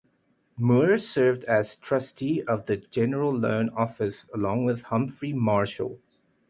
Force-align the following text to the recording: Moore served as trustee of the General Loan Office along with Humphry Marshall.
Moore 0.57 0.97
served 0.97 1.43
as 1.43 1.75
trustee 1.75 2.41
of 2.47 2.65
the 2.65 2.75
General 2.77 3.31
Loan 3.31 3.69
Office 3.69 4.25
along 4.33 4.65
with 4.65 4.85
Humphry 4.85 5.31
Marshall. 5.31 5.99